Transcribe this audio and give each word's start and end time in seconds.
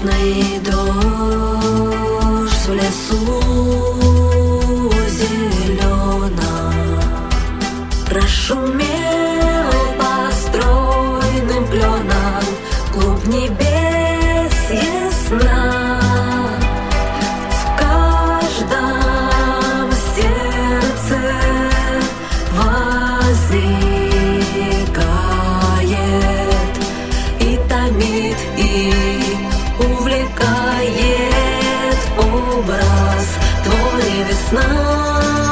Крупный 0.00 0.58
дождь 0.60 0.80
в 2.66 2.72
лесу 2.72 3.18
зеленом 5.10 6.30
Прошумел 8.08 9.70
по 9.98 10.32
стройным 10.32 11.66
кленам 11.68 12.44
Клуб 12.94 13.26
небес 13.26 13.69
твой 34.49 35.48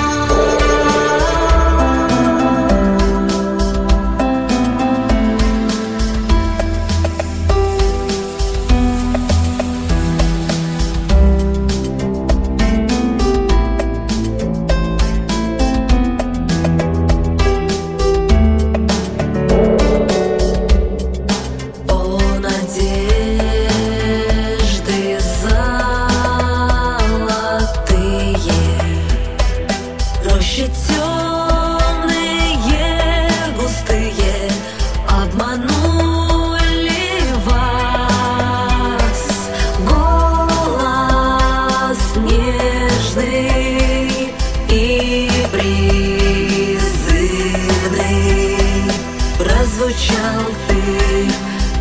Прозвучал 49.99 50.45
ты. 50.69 51.29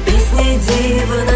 Песней 0.05 0.57
дивной 0.57 0.87
и 0.87 1.03
вдаль 1.03 1.26